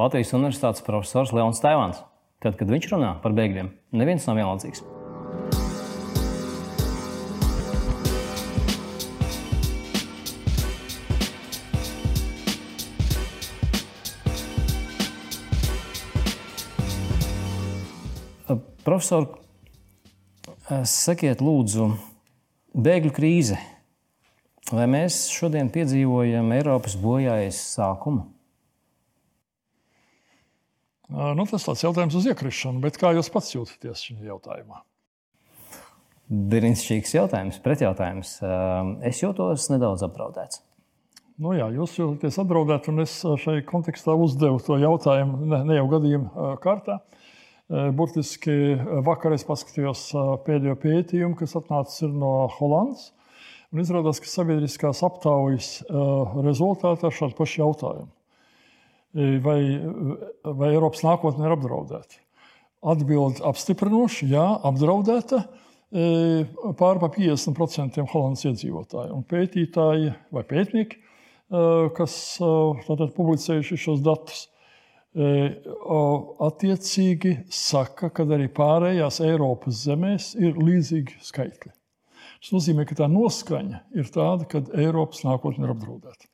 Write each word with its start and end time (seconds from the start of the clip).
Latvijas 0.00 0.30
Universitātes 0.32 0.80
profesors 0.80 1.32
Leons 1.36 1.60
Taivāns. 1.60 1.98
Tad, 2.40 2.54
kad 2.56 2.70
viņš 2.72 2.86
runā 2.94 3.10
par 3.20 3.34
bēgļiem, 3.36 3.68
neviens 4.00 4.24
nav 4.24 4.38
vienaldzīgs. 4.40 4.80
Profesor, 18.80 19.28
sakiet, 20.88 21.44
lūdzu, 21.44 21.92
bēgļu 22.72 23.12
krīze. 23.20 23.60
Vai 24.72 24.88
mēs 24.88 25.26
šodien 25.28 25.68
piedzīvojam 25.70 26.56
Eiropas 26.56 26.96
bojājas 26.98 27.60
sākumu? 27.76 28.39
Nu, 31.10 31.42
tas 31.50 31.66
ir 31.66 31.88
jautājums 31.88 32.14
uz 32.14 32.26
iekrišanu, 32.30 32.78
bet 32.84 32.98
kā 33.00 33.10
jūs 33.16 33.30
pats 33.34 33.50
jūtaties 33.56 34.04
šajā 34.06 34.28
jautājumā? 34.28 34.84
Brīnišķīgs 36.30 37.16
jautājums, 37.16 37.58
pretjautājums. 37.64 38.36
Es 39.06 39.18
jūtos 39.18 39.66
nedaudz 39.72 40.04
apdraudēts. 40.06 40.60
Nu, 41.40 41.56
jā, 41.56 41.66
jūs 41.74 41.96
jūtaties 41.98 42.38
apdraudēti, 42.42 42.92
un 42.92 43.02
es 43.02 43.16
šai 43.42 43.56
kontekstā 43.66 44.14
uzdevu 44.14 44.60
to 44.62 44.78
jautājumu 44.78 45.48
ne, 45.50 45.60
ne 45.66 45.80
jau 45.80 45.88
gadījuma 45.96 46.52
kārtā. 46.62 47.00
Burtiski 47.96 48.76
vakar 49.06 49.34
es 49.34 49.46
paskatījos 49.48 50.04
pēdējo 50.46 50.76
pētījumu, 50.84 51.38
kas 51.40 51.56
atnācis 51.58 52.06
no 52.12 52.46
Holandas. 52.58 53.10
Izrādās, 53.74 54.22
ka 54.22 54.30
sabiedriskās 54.30 55.02
aptaujas 55.06 55.76
rezultātā 56.46 57.10
ir 57.10 57.18
šādi 57.18 57.38
paši 57.38 57.62
jautājumi 57.64 58.10
vai, 59.14 59.60
vai 60.44 60.68
Eiropas 60.74 61.02
nākotne 61.06 61.46
ir 61.46 61.54
apdraudēta? 61.56 62.20
Atbilde 62.90 63.42
apstiprinoša, 63.44 64.28
jā, 64.30 64.46
apdraudēta 64.70 65.42
pār 65.90 67.00
pa 67.02 67.08
50% 67.10 68.06
Holandas 68.12 68.46
iedzīvotāju. 68.46 69.10
Un 69.16 69.24
pētītāji 69.26 70.12
vai 70.30 70.44
pētnieki, 70.46 71.00
kas 71.96 72.14
tātad 72.38 73.10
publicējuši 73.16 73.78
šos 73.84 74.00
datus, 74.06 74.46
attiecīgi 76.46 77.34
saka, 77.50 78.12
ka 78.14 78.22
arī 78.38 78.46
pārējās 78.54 79.18
Eiropas 79.26 79.82
zemēs 79.88 80.32
ir 80.38 80.54
līdzīgi 80.62 81.18
skaitļi. 81.26 81.74
Tas 82.40 82.54
nozīmē, 82.54 82.86
ka 82.88 82.94
tā 83.02 83.10
noskaņa 83.10 83.82
ir 83.98 84.06
tāda, 84.14 84.46
ka 84.48 84.62
Eiropas 84.78 85.26
nākotne 85.26 85.66
ir 85.66 85.74
apdraudēta. 85.74 86.30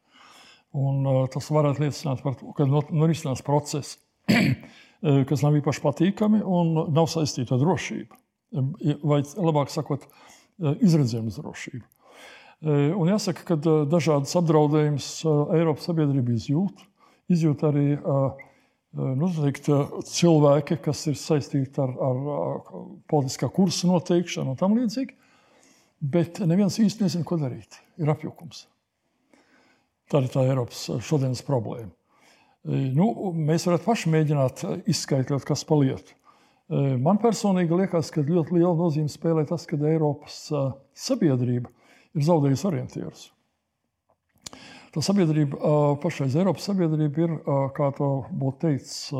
Un, 0.76 1.02
uh, 1.08 1.22
tas 1.32 1.48
varētu 1.52 1.86
liecināt 1.86 2.22
par 2.24 2.36
to, 2.36 2.52
ka 2.56 2.66
norisinās 2.68 3.42
process, 3.46 3.96
kas 5.30 5.44
nav 5.44 5.56
īpaši 5.60 5.82
patīkami 5.84 6.42
un 6.44 6.72
nav 6.92 7.08
saistīti 7.12 7.54
ar 7.54 7.62
drošību. 7.62 8.22
Vai 9.06 9.20
labāk 9.24 9.72
sakot, 9.72 10.06
izredzējumu 10.62 11.32
drošību. 11.34 11.84
Un 12.96 13.10
jāsaka, 13.10 13.42
ka 13.50 13.56
dažādas 13.90 14.32
apdraudējumus 14.38 15.08
Eiropas 15.58 15.88
sabiedrība 15.90 16.36
izjūt. 16.38 16.84
Izjūt 17.34 17.64
arī 17.68 17.88
nu, 18.96 19.28
teikt, 19.36 19.68
cilvēki, 20.08 20.78
kas 20.86 21.02
ir 21.10 21.18
saistīti 21.20 21.82
ar, 21.82 21.92
ar 22.08 22.22
politiskā 23.10 23.50
kursa 23.52 23.90
noteikšanu 23.90 24.54
un 24.54 24.60
tam 24.60 24.78
līdzīgi. 24.78 25.18
Bet 26.00 26.40
neviens 26.44 26.78
īsti 26.80 27.04
nezina, 27.04 27.26
ko 27.28 27.38
darīt. 27.40 27.78
Ir 28.00 28.12
apjukums. 28.12 28.64
Tā 30.10 30.22
ir 30.22 30.30
tā 30.30 30.44
Eiropas 30.46 30.84
šodienas 31.02 31.42
problēma. 31.46 31.90
E, 31.90 32.82
nu, 32.94 33.10
mēs 33.34 33.66
varētu 33.66 33.86
paši 33.86 34.12
mēģināt 34.14 34.62
izskaidrot, 34.86 35.46
kas 35.48 35.66
paliek. 35.66 36.14
Man 36.66 37.20
personīgi 37.22 37.76
liekas, 37.78 38.08
ka 38.10 38.24
ļoti 38.26 38.56
liela 38.56 38.74
nozīme 38.74 39.10
spēlē 39.10 39.44
tas, 39.46 39.68
ka 39.70 39.78
Eiropas 39.86 40.48
sabiedrība 40.98 41.70
ir 42.16 42.26
zaudējusi 42.26 42.66
orientierus. 42.66 43.28
Tā 44.96 45.02
sabiedrība, 45.04 45.60
pašreiz 46.02 46.34
Eiropas 46.40 46.66
sabiedrība 46.66 47.22
ir, 47.22 47.34
kā 47.76 47.90
to 47.94 48.08
būtu 48.32 48.58
teicis 48.64 49.12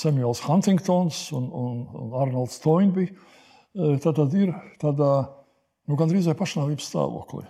Samuels 0.00 0.40
Huntingtons 0.46 1.18
un, 1.36 1.50
un, 1.50 1.82
un 2.04 2.16
Arnolds 2.22 2.56
Toynbee, 2.64 3.10
tad 4.00 4.22
ir 4.38 4.54
tādā 4.80 5.10
nu, 5.88 5.96
gandrīz 5.98 6.28
vai 6.30 6.36
pašnāvības 6.38 6.90
stāvoklī. 6.90 7.46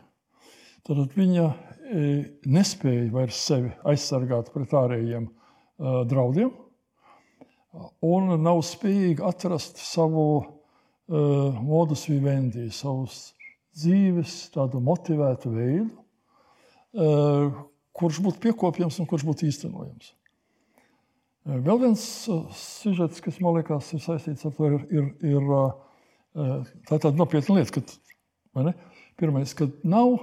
Tad 0.86 1.12
viņa 1.16 1.46
e, 1.46 2.04
nespēja 2.48 3.08
vairs 3.12 3.40
sevi 3.48 3.72
aizsargāt 3.88 4.52
pret 4.54 4.72
ārējiem 4.76 5.26
e, 5.26 5.32
draudiem, 6.10 6.52
un 8.06 8.32
nav 8.42 8.62
spējīga 8.66 9.28
atrast 9.30 9.80
savu 9.82 10.24
e, 10.40 10.46
modus 11.60 12.06
vivendi, 12.10 12.70
savus 12.74 13.30
dzīves 13.76 14.48
tādu 14.54 14.80
motivētu 14.82 15.52
veidu, 15.54 15.92
kurš 17.94 18.18
būtu 18.24 18.42
piekopjams 18.42 18.96
un 18.98 19.06
kurš 19.06 19.22
būtu 19.28 19.46
īstenojams. 19.46 20.08
Vēl 21.46 21.78
viens 21.80 22.02
sižets, 22.58 23.22
kas 23.24 23.38
man 23.40 23.56
liekas, 23.56 23.92
ir 23.94 24.02
saistīts 24.02 24.44
ar 24.48 24.56
to, 24.56 24.72
ir, 24.74 24.82
ir, 24.90 25.06
ir 25.30 25.46
tā 26.90 26.98
tāda 26.98 27.14
nopietna 27.16 27.60
lieta, 27.60 27.78
ka 27.78 27.84
Pirmais, 29.20 29.52
ka 29.54 29.68
nav, 29.84 30.16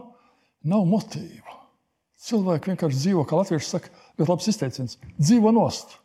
nav 0.65 0.83
motīvu. 0.89 1.55
Cilvēki 2.27 2.73
vienkārši 2.73 2.97
dzīvo, 3.03 3.23
kā 3.29 3.37
latvieši 3.37 3.69
saka, 3.69 3.91
ļoti 4.17 4.31
labs 4.31 4.49
izteiciens- 4.49 4.97
dzīvo 5.27 5.53
nost. 5.53 5.99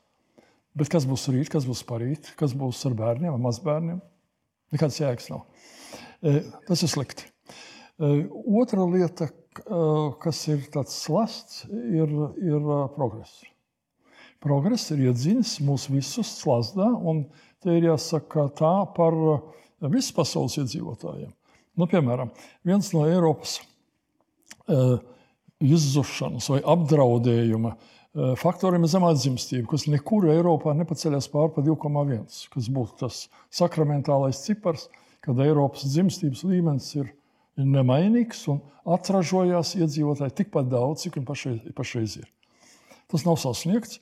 Bet 0.77 0.89
kas 0.93 1.07
būs 1.09 1.27
rīt, 1.33 1.51
kas 1.53 1.65
būs 1.69 1.83
parīt, 1.85 2.35
kas 2.37 2.53
būs 2.57 2.81
ar 2.89 2.95
bērniem, 2.97 3.33
ar 3.33 3.41
mazbērniem? 3.41 4.01
Nekādas 4.73 5.01
jēgas 5.01 5.31
nav. 5.33 5.45
E, 6.23 6.41
tas 6.69 6.83
ir 6.83 6.89
slikti. 6.89 7.27
E, 8.01 8.29
otra 8.61 8.85
lieta, 8.89 9.29
e, 9.29 9.81
kas 10.23 10.49
ir 10.49 10.65
tāds 10.73 10.95
slasts, 10.97 11.65
ir, 11.69 12.09
ir 12.41 12.71
progress. 12.95 13.43
Progress 14.43 14.91
ir 14.95 15.05
iedzinis 15.09 15.59
mūs 15.61 15.89
visus 15.93 16.31
slazdā, 16.41 16.89
un 16.89 17.27
te 17.63 17.77
ir 17.77 17.91
jāsaka 17.91 18.49
tā 18.59 18.73
par 18.97 19.17
visu 19.93 20.17
pasaules 20.17 20.57
iedzīvotājiem. 20.63 21.31
Nu, 21.79 21.89
piemēram, 21.89 22.33
viens 22.69 22.91
no 22.93 23.07
Eiropas 23.09 23.57
uh, 24.69 24.99
izzušanas 25.63 26.51
vai 26.53 26.61
apdraudējuma 26.75 27.73
uh, 27.73 28.35
faktoriem 28.41 28.85
ir 28.85 28.93
zemā 28.93 29.15
dzimstība, 29.17 29.71
kas 29.71 29.87
nekur 29.89 30.29
Eiropā 30.35 30.75
nepaceļas 30.77 31.31
pāri 31.33 31.55
par 31.55 31.65
2,1, 31.65 32.27
kas 32.53 32.69
būtu 32.77 32.99
tas 33.05 33.23
sakramentālais 33.55 34.43
cipars, 34.45 34.91
kad 35.25 35.41
Eiropas 35.41 35.87
dzimstības 35.89 36.45
līmenis 36.51 36.91
ir, 36.99 37.09
ir 37.57 37.73
nemainīgs 37.73 38.45
un 38.53 38.61
atražojās 38.93 39.77
iedzīvotāji 39.79 40.37
tikpat 40.43 40.69
daudz, 40.73 41.07
cik 41.07 41.21
viņi 41.21 41.29
pašreiz, 41.29 41.67
pašreiz 41.79 42.17
ir. 42.21 42.29
Tas 43.13 43.25
nav 43.29 43.39
sasniegts. 43.41 44.01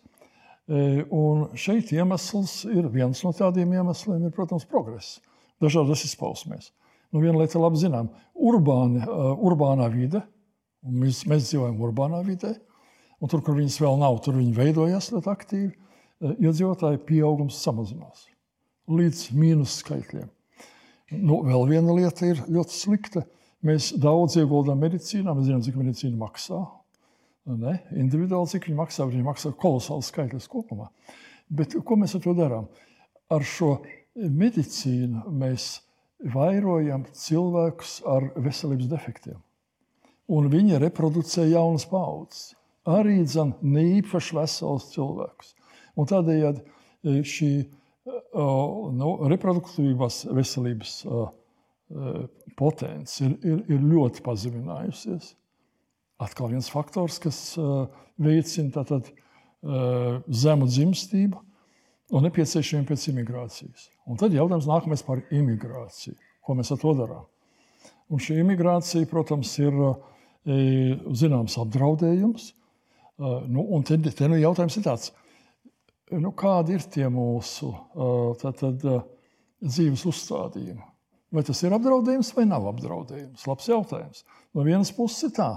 E, 0.70 1.04
un 1.12 1.48
šeit 1.58 1.90
iemesls 1.92 2.62
ir 2.70 2.88
viens 2.92 3.20
no 3.26 3.34
tādiem 3.36 3.74
iemesliem, 3.74 4.22
ir, 4.26 4.34
protams, 4.34 4.66
progress 4.70 5.18
dažādas 5.60 6.06
izpausmēs. 6.08 6.70
Nu, 7.10 7.22
viena 7.22 7.40
lieta 7.40 7.58
ir 7.58 7.64
labi 7.64 7.80
zinām. 7.82 8.10
Urbāni, 8.34 9.02
uh, 9.04 9.32
urbānā 9.46 9.88
vide, 9.92 10.22
mēs, 10.86 11.24
mēs 11.30 11.48
dzīvojam 11.48 11.80
urbānā 11.82 12.22
vidē, 12.26 12.54
un 13.20 13.30
tur, 13.30 13.42
kur 13.44 13.58
viņas 13.58 13.80
vēl 13.82 13.98
nav, 14.00 14.20
tur 14.24 14.38
viņi 14.38 14.56
veidojas 14.56 15.10
ļoti 15.14 15.32
aktīvi. 15.32 15.72
Uh, 16.20 16.36
iedzīvotāju 16.38 17.02
pieaugums 17.08 17.58
samazinās 17.64 18.28
līdz 18.90 19.24
mīnus 19.36 19.78
skaitļiem. 19.82 20.28
Nu, 21.18 21.40
vēl 21.46 21.66
viena 21.70 21.94
lieta 21.96 22.28
ir 22.28 22.42
ļoti 22.50 22.74
slikta. 22.74 23.24
Mēs 23.66 23.90
daudz 24.00 24.38
ieguldām 24.40 24.78
medicīnā, 24.80 25.34
mēs 25.36 25.48
zinām, 25.48 25.64
cik 25.66 25.76
medicīna 25.76 26.16
maksā. 26.20 26.60
Ne? 27.50 27.74
Individuāli, 27.98 28.48
cik 28.52 28.68
viņi 28.68 28.78
maksā, 28.78 29.06
viņi 29.10 29.26
maksā 29.26 29.52
kolosāli 29.58 30.06
skaitļus 30.06 30.48
kopumā. 30.50 30.88
Bet 31.50 31.74
ko 31.84 31.98
mēs 31.98 32.14
ar 32.16 32.22
to 32.24 32.34
darām? 32.38 32.68
Ar 33.30 33.44
šo 33.46 33.80
medicīnu 34.14 35.26
mēs 35.40 35.72
vairojam 36.20 37.04
cilvēkus 37.16 38.00
ar 38.08 38.30
veselības 38.36 38.88
defektiem. 38.90 39.38
Un 40.30 40.46
viņi 40.52 40.78
reproducē 40.82 41.46
jaunas 41.50 41.86
paudzes. 41.90 42.52
Arī 42.88 43.20
dzan, 43.24 43.54
ne 43.62 43.82
īpaši 43.98 44.36
veselus 44.38 44.88
cilvēkus. 44.94 45.54
Un 45.98 46.08
tādējādi 46.08 46.62
e, 46.62 47.20
šī 47.26 47.50
e, 47.60 47.66
nu, 48.96 49.10
reproduktīvās 49.30 50.22
veselības 50.30 50.94
e, 51.04 51.26
potence 52.56 53.24
ir, 53.26 53.34
ir, 53.42 53.62
ir 53.68 53.84
ļoti 53.84 54.22
pazeminājusies. 54.24 55.34
Atkal 56.20 56.52
viens 56.52 56.68
faktors, 56.70 57.16
kas 57.18 57.38
veicina 58.20 58.70
tātad, 58.74 59.08
zemu 59.60 60.68
dzimstību 60.68 61.40
un 62.10 62.26
nepieciešamību 62.26 62.90
pēc 62.90 63.06
imigrācijas. 63.12 63.88
Un 64.10 64.18
tad 64.20 64.34
jautājums 64.34 64.68
nākamais 64.68 65.04
par 65.06 65.22
imigrāciju. 65.34 66.16
Ko 66.46 66.56
mēs 66.58 66.72
ar 66.74 66.80
to 66.82 66.94
darām? 66.98 67.26
Un 68.10 68.22
šī 68.22 68.40
imigrācija, 68.42 69.06
protams, 69.10 69.52
ir 69.62 69.76
e, 69.80 69.94
zināms 71.14 71.56
apdraudējums. 71.62 72.50
Nu, 73.20 73.66
un 73.76 73.84
te, 73.84 73.98
te 74.00 74.28
nu 74.32 74.38
jautājums 74.40 74.78
ir 74.80 74.86
tāds, 74.86 75.10
nu, 76.10 76.32
kādi 76.32 76.78
ir 76.78 76.86
tie 76.90 77.04
mūsu 77.12 77.68
tad, 78.40 78.62
tad, 78.62 78.86
dzīves 79.60 80.06
uzstādījumi? 80.08 80.86
Vai 81.30 81.44
tas 81.46 81.60
ir 81.62 81.74
apdraudējums 81.76 82.32
vai 82.34 82.46
nav 82.48 82.64
apdraudējums? 82.72 83.44
Labs 83.46 83.68
jautājums. 83.70 84.24
No 84.56 84.64
vienas 84.66 84.90
puses 84.96 85.28
ir 85.28 85.34
tā, 85.36 85.50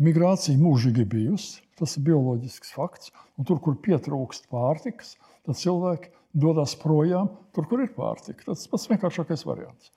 migrācija 0.00 0.56
mūžīgi 0.56 1.04
bijusi, 1.10 1.60
tas 1.76 1.98
ir 1.98 2.06
bioloģisks 2.06 2.72
fakts, 2.76 3.12
un 3.36 3.48
tur, 3.48 3.60
kur 3.60 3.76
pietrūkst 3.84 4.48
pārtikas, 4.52 5.16
tad 5.50 5.60
cilvēki 5.60 6.14
dodas 6.32 6.76
projām, 6.78 7.30
tur, 7.54 7.66
kur 7.70 7.82
ir 7.82 7.92
pārtika. 7.96 8.46
Tas 8.46 8.66
pats 8.70 8.88
vienkāršākais 8.90 9.44
variants. 9.48 9.90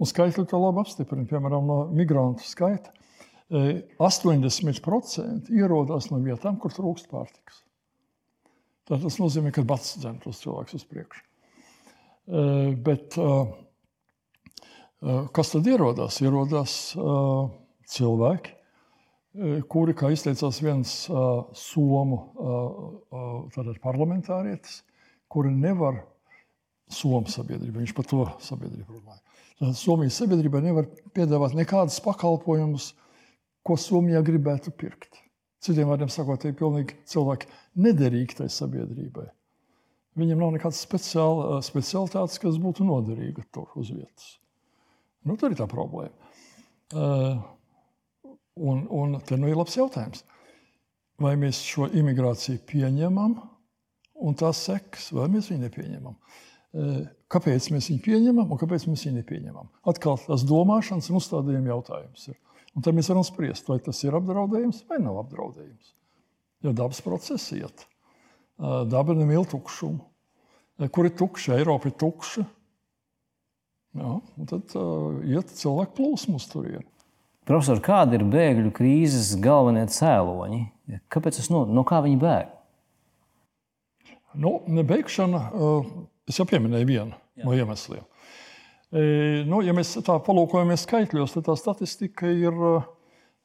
Un 0.00 0.10
skaitļi 0.10 0.46
to 0.50 0.58
labi 0.58 0.82
apstiprina. 0.82 1.26
Piemēram, 1.30 1.66
no 1.68 1.78
migrantu 1.94 2.46
skaita 2.48 2.92
80% 4.00 5.20
e, 5.20 5.58
ierodas 5.60 6.08
no 6.10 6.18
vietām, 6.24 6.56
kur 6.58 6.72
trūkst 6.74 7.10
pārtikas. 7.10 7.60
Tā 8.88 8.98
tas 9.00 9.18
nozīmē, 9.20 9.52
ka 9.54 9.64
bats 9.64 9.94
dzem 10.00 10.18
tos 10.22 10.40
cilvēkus 10.42 10.80
uz 10.80 10.86
priekšu. 10.88 11.22
E, 11.22 12.42
bet 12.86 13.18
e, 13.20 13.28
kas 15.36 15.52
tad 15.52 15.68
ierodas? 15.68 16.18
Ierodas 16.24 16.74
cilvēki, 17.94 18.56
kuri, 19.68 19.92
kā 19.98 20.08
izteicās 20.14 20.60
viens 20.62 20.92
somu 21.58 22.18
parlamentārietis, 23.84 24.78
kuri 25.34 25.50
nevar 25.50 26.02
Somu 26.94 27.24
sabiedrību, 27.32 27.80
viņš 27.80 27.92
par 27.96 28.06
to 28.06 28.24
sabiedrību 28.44 28.98
runāja. 28.98 29.22
Somijas 29.74 30.18
sabiedrībai 30.20 30.60
nevar 30.62 30.88
piedāvāt 31.16 31.54
nekādus 31.56 31.96
pakalpojumus, 32.04 32.90
ko 33.64 33.76
Somijā 33.80 34.20
gribētu 34.26 34.72
pirkt. 34.76 35.16
Citiem 35.64 35.88
vārdiem 35.88 36.10
sakot, 36.12 36.42
tie 36.42 36.52
ir 36.52 36.58
pilnīgi 36.58 36.98
cilvēki 37.08 37.48
nederīgi 37.80 38.36
tai 38.42 38.50
sabiedrībai. 38.52 39.24
Viņam 40.20 40.42
nav 40.44 40.52
nekādas 40.54 40.82
speciāla, 40.84 41.62
specialitātes, 41.64 42.36
kas 42.42 42.60
būtu 42.60 42.84
noderīga 42.86 43.46
tur 43.54 43.72
uz 43.80 43.88
vietas. 43.94 44.36
Nu, 45.24 45.38
tur 45.40 45.54
ir 45.54 45.58
tā 45.58 45.66
problēma. 45.70 46.12
Uh, 46.94 47.40
un, 48.60 48.84
un 48.92 49.16
te 49.24 49.40
nu 49.40 49.48
ir 49.48 49.58
labs 49.58 49.78
jautājums. 49.78 50.22
Vai 51.22 51.32
mēs 51.40 51.62
šo 51.64 51.88
imigrāciju 51.94 52.60
pieņemam 52.68 53.38
un 54.24 54.36
tās 54.38 54.62
sekas, 54.66 55.10
vai 55.14 55.28
mēs 55.32 55.50
viņu 55.52 55.66
nepieņemam? 55.66 56.16
Uh, 56.74 57.02
kāpēc 57.30 57.68
mēs 57.74 57.90
viņu 57.90 58.02
pieņemam 58.04 58.50
un 58.50 58.60
kāpēc 58.60 58.86
mēs 58.90 59.04
viņu 59.06 59.20
nepieņemam? 59.20 59.68
Atkal 59.90 60.18
tas 60.24 60.46
domāšanas 60.48 61.10
un 61.10 61.20
uzstādījuma 61.20 61.72
jautājums 61.74 62.30
ir. 62.32 62.38
Un 62.74 62.82
tad 62.82 62.96
mēs 62.96 63.10
varam 63.12 63.26
spriest, 63.26 63.68
vai 63.70 63.78
tas 63.82 64.00
ir 64.02 64.16
apdraudējums 64.18 64.82
vai 64.88 64.98
nav 65.02 65.20
apdraudējums. 65.22 65.92
Jo 66.64 66.72
dabas 66.74 67.02
process 67.04 67.52
iet. 67.54 67.86
Daba 68.58 69.14
nemīl 69.14 69.46
tukšumu. 69.50 70.02
Kur 70.90 71.06
ir 71.06 71.14
tukša? 71.14 71.58
Eiropa 71.60 71.90
ir 71.90 71.94
tukša. 72.00 72.42
Jā, 73.94 74.10
tad 74.50 74.74
uh, 74.74 75.20
iet 75.22 75.52
cilvēku 75.54 75.94
plūsmu 76.00 76.40
uz 76.40 76.48
turieni. 76.50 76.86
Profesor, 77.46 77.78
kādi 77.84 78.18
ir 78.18 78.24
bēgļu 78.26 78.72
krīzes 78.74 79.34
galvenie 79.42 79.84
cēloņi? 79.92 80.62
Kāpēc 81.12 81.38
tas 81.38 81.50
no, 81.52 81.62
no 81.70 81.84
kā 81.86 82.00
viņi 82.02 82.18
bēg? 82.18 82.50
Nu, 84.40 84.56
bēgšana, 84.66 85.44
uh, 85.54 85.92
es 86.28 86.40
jau 86.40 86.46
pieminēju 86.48 86.88
vienu 86.88 87.14
Jā. 87.38 87.46
no 87.46 87.54
iemesliem. 87.56 88.04
Nu, 88.94 89.58
ja 89.66 89.72
mēs 89.74 89.88
tā 90.06 90.14
palūkojamies 90.22 90.84
skaitļos, 90.86 91.32
tad 91.34 91.48
tā 91.48 91.56
statistika 91.58 92.28
ir, 92.30 92.54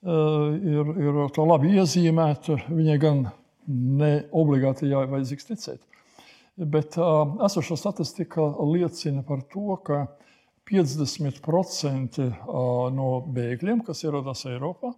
ir, 0.06 0.92
ir 1.02 1.40
labi 1.50 1.72
iezīmēta. 1.74 2.60
Viņai 2.70 2.98
gan 3.02 3.24
ne 3.70 4.12
obligāti 4.30 4.92
jāvajadzīgs 4.92 5.50
ticēt. 5.50 5.82
Bet 6.70 7.00
esošā 7.00 7.80
statistika 7.82 8.46
liecina 8.62 9.24
par 9.26 9.42
to, 9.50 9.74
ka 9.82 10.04
50% 10.70 12.30
no 12.94 13.10
bēgļiem, 13.34 13.82
kas 13.88 14.04
ierodas 14.06 14.46
Eiropā, 14.52 14.94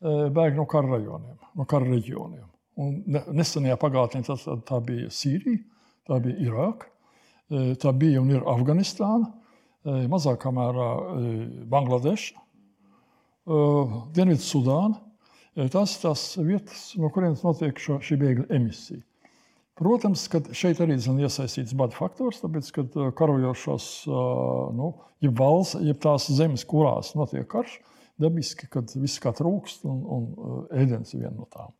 bēg 0.00 0.56
no 0.56 0.64
kara 0.70 0.94
rajoniem, 0.96 1.36
no 1.58 1.68
kara 1.68 1.90
reģioniem. 1.90 2.48
Un 2.80 3.02
nesenajā 3.36 3.76
pagātnē 3.80 4.22
tā, 4.24 4.36
tā 4.68 4.80
bija 4.84 5.10
Sīrija, 5.12 5.60
tā 6.08 6.18
bija 6.24 6.38
Irāka, 6.46 6.88
tā 7.82 7.92
bija 7.92 8.22
un 8.22 8.32
ir 8.32 8.46
Afganistāna 8.48 9.28
mazākā 10.08 10.52
mērā 10.54 10.88
Bangladeša, 11.68 12.38
Dienvidu 14.16 14.44
Sudāna. 14.46 15.00
Tas 15.52 15.98
ir 15.98 16.04
tās 16.06 16.20
vietas, 16.40 16.84
no 16.96 17.10
kurienes 17.12 17.42
notiek 17.44 17.76
šo, 17.76 17.98
šī 18.00 18.16
bēgļu 18.22 18.46
emisija. 18.56 19.02
Protams, 19.76 20.24
ka 20.32 20.40
šeit 20.56 20.80
arī 20.84 20.96
ir 20.96 21.20
iesaistīts 21.26 21.74
bada 21.76 21.96
faktors, 21.96 22.40
tāpēc, 22.40 22.70
ka 22.72 23.10
karojošās, 23.18 23.88
nu, 24.78 24.92
jeb 25.24 25.36
valsts, 25.40 25.80
jeb 25.84 26.00
tās 26.00 26.30
zemes, 26.32 26.64
kurās 26.68 27.12
notiek 27.18 27.44
karš, 27.50 27.78
dabiski, 28.20 28.68
kad 28.72 28.92
viss 28.96 29.20
kā 29.20 29.32
trūkst, 29.36 29.84
un, 29.88 30.02
un 30.16 30.66
ēdienas 30.70 31.12
ir 31.12 31.24
viena 31.24 31.36
no 31.36 31.48
tām. 31.52 31.72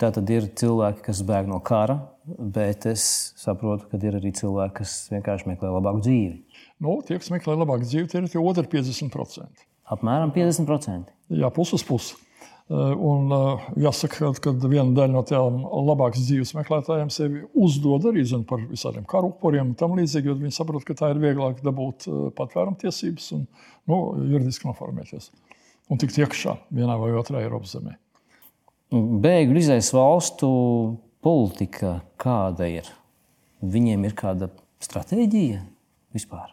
Tā 0.00 0.10
tad 0.14 0.30
ir 0.32 0.48
cilvēki, 0.58 1.04
kas 1.04 1.20
bēg 1.26 1.46
no 1.50 1.60
kara, 1.62 1.98
bet 2.24 2.86
es 2.90 3.04
saprotu, 3.38 3.86
ka 3.90 4.00
ir 4.00 4.16
arī 4.18 4.32
cilvēki, 4.34 4.78
kas 4.80 4.96
vienkārši 5.12 5.50
meklē 5.52 5.70
labāku 5.76 6.02
dzīvi. 6.06 6.64
Nu, 6.82 6.98
tie, 7.06 7.20
kas 7.20 7.30
meklē 7.34 7.56
labāku 7.60 7.86
dzīvi, 7.86 8.08
tie 8.10 8.22
ir 8.22 8.30
tie 8.32 8.42
otri 8.42 8.66
50%. 8.72 9.66
Apmēram 9.94 10.32
50%. 10.34 11.12
Jā, 11.36 11.52
puses 11.54 11.84
pusi. 11.86 12.16
Eh, 12.64 12.92
un 12.96 13.28
eh, 13.28 13.64
jāsaka, 13.84 14.30
ka 14.40 14.54
viena 14.62 14.88
daļa 14.96 15.12
no 15.12 15.20
tām 15.28 15.58
labākas 15.84 16.22
dzīves 16.24 16.54
meklētājiem 16.56 17.10
sevi 17.12 17.42
uzdod 17.60 18.06
arī 18.08 18.22
zin, 18.24 18.46
par 18.48 18.62
visādiem 18.70 19.04
karu 19.04 19.34
upuriem 19.34 19.74
un 19.74 19.76
tam 19.76 19.98
līdzīgi, 19.98 20.30
jo 20.30 20.36
viņi 20.40 20.56
saprot, 20.56 20.86
ka 20.88 20.96
tā 20.96 21.10
ir 21.12 21.20
vieglāk 21.20 21.60
dabūt 21.64 22.08
eh, 22.08 22.22
patvērumu 22.38 22.80
tiesības 22.80 23.26
un 23.36 23.44
nu, 23.90 23.98
juridiski 24.32 24.70
noformēties 24.70 25.28
un 25.92 26.00
tikt 26.00 26.16
iekšā 26.24 26.56
vienā 26.72 26.96
vai 27.02 27.12
otrā 27.20 27.44
Eiropas 27.44 27.76
zemē. 27.76 27.98
Bēgļu 28.92 29.62
izējas 29.62 29.92
valstu 29.96 30.48
politika 31.24 31.96
kāda 32.20 32.68
ir? 32.68 32.90
Viņiem 33.64 34.04
ir 34.04 34.14
kāda 34.18 34.50
stratēģija 34.84 35.62
vispār? 36.14 36.52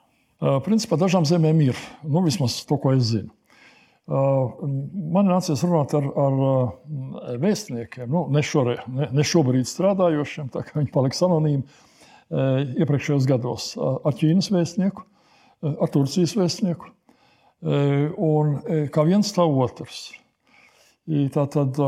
Principā 0.66 0.98
dažām 0.98 1.28
zemēm 1.28 1.60
ir, 1.68 1.78
nu, 2.08 2.24
vismaz 2.26 2.56
to, 2.66 2.78
ko 2.82 2.96
es 2.96 3.12
zinu. 3.12 3.30
Man 4.12 5.30
nācies 5.30 5.62
runāt 5.64 5.94
ar, 5.96 6.08
ar 6.20 7.38
vēstniekiem, 7.40 8.10
nu, 8.10 8.26
ne, 8.34 8.42
šore, 8.44 8.80
ne, 8.90 9.08
ne 9.14 9.26
šobrīd 9.28 9.70
strādājošiem, 9.70 10.50
tā 10.52 10.64
kā 10.66 10.80
viņi 10.80 10.90
paliks 10.92 11.22
anonīmi, 11.28 11.62
iepriekšējos 12.32 13.28
gados 13.30 13.70
ar 13.78 14.18
Ķīnas 14.18 14.50
vēstnieku, 14.56 15.06
ar 15.72 15.94
Turcijas 15.94 16.34
vēstnieku. 16.40 16.90
Un 17.62 18.58
kā 18.92 19.06
viens 19.06 19.30
tā 19.36 19.46
otrs. 19.46 20.08
Tā 21.08 21.48
tad 21.50 21.80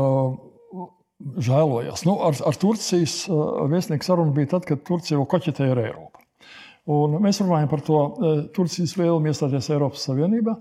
žēlojas. 1.22 2.02
Nu, 2.08 2.16
ar, 2.26 2.36
ar 2.46 2.58
Turcijas 2.60 3.24
vēstnieku 3.70 4.06
sarunu 4.06 4.34
bija 4.36 4.56
tad, 4.56 4.66
kad 4.68 4.82
Turcija 4.86 5.20
vēl 5.20 5.28
koķetēja 5.30 5.76
ar 5.76 5.82
Eiropu. 5.84 6.24
Un 6.94 7.16
mēs 7.24 7.40
runājam 7.40 7.70
par 7.70 7.80
to 7.84 8.00
eh, 8.04 8.40
Turcijas 8.56 8.92
vēlmi 8.98 9.30
iestāties 9.32 9.70
Eiropas 9.72 10.04
Savienībā. 10.04 10.58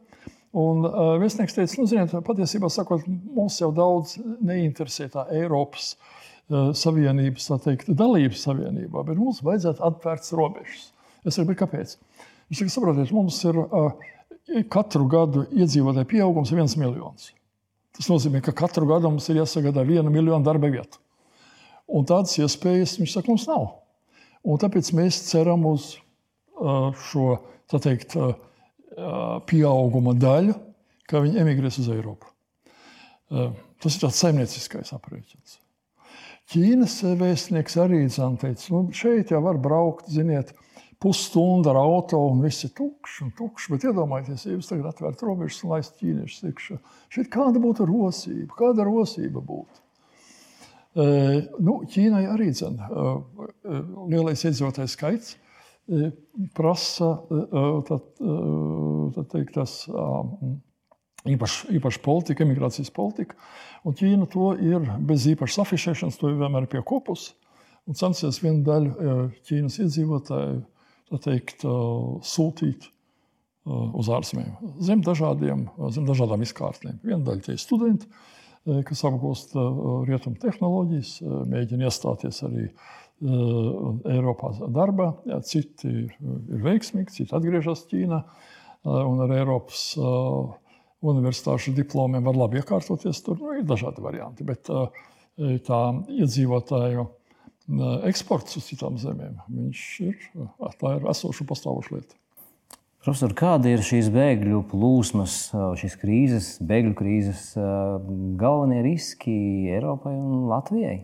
Un 0.54 0.84
uh, 0.86 1.16
vēstnieks 1.18 1.56
teica, 1.58 1.80
nu, 1.82 1.88
ziniet, 1.90 2.12
patiesībā 2.28 2.70
sakot, 2.70 3.08
mums 3.10 3.56
jau 3.58 3.72
daudz 3.74 4.20
neinteresē 4.22 5.08
tā 5.10 5.24
Eiropas 5.34 5.96
uh, 5.96 6.70
Savienības 6.78 7.50
teikt, 7.64 7.90
dalības 7.90 8.44
savienībā, 8.46 9.02
bet 9.08 9.18
mums 9.18 9.42
vajadzētu 9.42 9.82
atvērt 9.88 10.30
robežas. 10.38 10.92
Es 11.26 11.40
saprotu, 11.40 11.58
kāpēc. 11.64 11.96
Viņš 12.52 12.62
saka, 12.62 12.74
saprotiet, 12.76 13.16
mums 13.18 13.40
ir 13.50 13.58
uh, 13.64 14.12
katru 14.70 15.10
gadu 15.10 15.48
iedzīvotāju 15.58 16.12
pieaugums 16.14 16.54
viens 16.54 16.78
miljons. 16.78 17.32
Tas 17.94 18.10
nozīmē, 18.10 18.42
ka 18.42 18.56
katru 18.58 18.88
gadu 18.90 19.12
mums 19.12 19.28
ir 19.30 19.42
jāsagādā 19.42 19.84
viena 19.86 20.10
miljona 20.10 20.44
darba 20.46 20.72
vietu. 20.74 21.00
Un 21.94 22.08
tādas 22.10 22.34
iespējas 22.42 22.98
viņš 23.00 23.18
saka, 23.18 23.30
mums 23.30 23.46
nav. 23.50 23.68
Un 24.44 24.60
tāpēc 24.60 24.90
mēs 24.98 25.20
ceram 25.30 25.66
uz 25.70 25.94
šo 27.08 27.28
teikt, 27.74 28.16
pieauguma 29.50 30.14
daļu, 30.18 30.56
ka 31.10 31.22
viņi 31.24 31.42
emigrēs 31.44 31.80
uz 31.84 31.92
Eiropu. 31.94 32.30
Tas 33.30 33.96
ir 33.96 34.04
tāds 34.04 34.20
saimnieciskais 34.22 34.94
aprēķins. 34.96 35.60
Ķīnas 36.54 36.98
vēstnieks 37.18 37.78
arī 37.82 38.04
teica, 38.12 38.66
nu, 38.74 38.82
šeit 38.94 39.32
jau 39.32 39.40
var 39.46 39.58
braukt, 39.62 40.10
ziniet, 40.12 40.52
pusstundu 41.04 41.72
ar 41.72 41.82
auto 41.82 42.22
un 42.30 42.42
viss 42.46 42.64
ir 42.68 42.74
tukšs 42.78 43.22
un 43.26 43.32
tukšs. 43.38 43.70
Bet 43.74 43.86
iedomājieties, 43.90 44.48
ja 44.48 44.56
jūs 44.56 44.72
tagad 44.72 44.90
atvērtu 44.94 45.28
robežas 45.28 45.62
un 45.66 45.76
laistu 45.76 46.00
ķīniešus 46.02 46.50
iekšā. 46.50 46.80
Šeit 47.14 47.32
kāda 47.34 47.62
būtu 47.64 47.88
rosība? 47.90 48.56
Kāda 48.58 48.88
rosība 48.88 49.44
būtu? 49.44 49.82
Uh, 50.94 51.40
nu, 51.58 51.80
Ķīnai 51.90 52.28
arī 52.30 52.52
ir 52.54 52.68
uh, 52.70 53.48
lielais 54.12 54.46
iedzīvotājs 54.46 54.94
skaits 54.94 55.38
prasa 56.54 57.18
tad, 57.88 58.04
tad 59.16 59.26
teikt, 59.34 59.54
tas 59.58 59.74
īpaši, 61.28 61.74
īpaši 61.78 62.02
politika, 62.04 62.46
imigrācijas 62.46 62.92
politika. 62.96 63.36
Un 63.84 63.96
Ķīna 64.00 64.30
to 64.32 64.54
ir 64.64 64.86
bez 65.04 65.28
īpašas 65.34 65.66
afišēšanas, 65.66 66.20
to 66.20 66.32
vienmēr 66.40 66.70
pie 66.72 66.84
kopus 66.88 67.34
un 67.84 68.00
censies 68.00 68.40
vienu 68.44 68.64
daļu 68.64 69.10
Ķīnas 69.44 69.82
iedzīvotāju 69.84 70.62
teikt, 71.24 71.66
sūtīt 72.28 72.90
uz 73.64 74.10
ārzemēm, 74.12 74.56
zem, 74.84 75.04
dažādiem, 75.06 75.68
zem 75.96 76.08
dažādām 76.08 76.42
izkārtnēm. 76.44 76.98
Viena 77.04 77.24
daļa 77.24 77.46
tie 77.46 77.54
ir 77.56 77.62
studenti, 77.62 78.10
kas 78.88 79.04
apgūst 79.08 79.56
rietumu 80.10 80.40
tehnoloģijas, 80.42 81.14
mēģina 81.52 81.88
iestāties 81.88 82.44
arī 82.48 82.68
Eiropā 83.24 84.50
darbā, 84.74 85.14
citi 85.48 85.94
ir 86.10 86.66
veiksmīgi, 86.66 87.14
citi 87.22 87.36
atgriežas 87.38 87.86
Ķīnā 87.88 88.20
un 88.90 89.24
ar 89.24 89.32
Eiropas 89.38 89.86
universitāšu 91.04 91.72
diplomiem 91.78 92.24
var 92.28 92.36
labi 92.40 92.60
iekārtoties. 92.60 93.22
Tur 93.24 93.40
nu, 93.40 93.54
ir 93.56 93.68
dažādi 93.68 94.04
varianti, 94.04 94.44
bet 94.48 94.68
tā 95.68 95.82
iedzīvotāju 96.12 97.08
eksports 98.10 98.58
uz 98.60 98.68
citām 98.68 98.98
zemēm, 99.00 99.38
viņš 99.48 99.86
ir, 100.04 100.20
tā 100.82 100.98
ir 100.98 101.08
esoša 101.14 101.48
pastāvoša 101.48 101.96
lieta. 101.96 102.20
Profesor, 103.04 103.34
kāda 103.36 103.68
ir 103.68 103.82
šīs 103.84 104.08
bēgļu 104.14 104.62
plūsmas, 104.72 105.50
šīs 105.80 105.96
krīzes, 106.00 106.46
bēgļu 106.64 106.94
krīzes 106.96 107.50
galvenie 108.40 108.80
riski 108.86 109.34
Eiropai 109.76 110.14
un 110.16 110.46
Latvijai? 110.48 111.02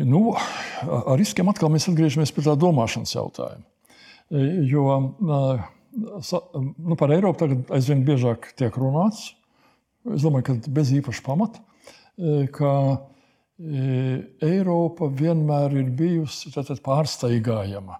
Nu, 0.00 0.30
ar 0.32 1.18
riskiem 1.20 1.52
atkal 1.52 1.68
mēs 1.72 1.90
atgriežamies 1.90 2.32
pie 2.32 2.46
tā 2.46 2.54
domāšanas 2.56 3.12
jautājuma. 3.12 3.66
Jo 4.70 4.86
nu, 5.90 6.96
par 6.96 7.12
Eiropu 7.12 7.42
tagad 7.42 7.72
aizvien 7.76 8.04
biežāk 8.06 8.52
tiek 8.56 8.76
runāts. 8.80 9.34
Es 10.08 10.24
domāju, 10.24 10.46
ka 10.46 10.72
bez 10.72 10.94
īpaša 10.96 11.24
pamata, 11.26 11.60
ka 12.56 12.70
Eiropa 13.60 15.10
vienmēr 15.12 15.74
ir 15.82 15.90
bijusi 15.96 16.52
pārsteigājama. 16.84 17.98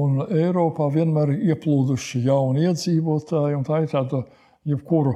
Un 0.00 0.24
Eiropā 0.26 0.88
vienmēr 0.90 1.34
ir 1.34 1.52
ieplūduši 1.52 2.24
jauni 2.24 2.64
iedzīvotāji, 2.66 3.60
tā 3.68 3.82
ir 3.84 3.90
tāda 3.92 4.22
jebkuru 4.66 5.12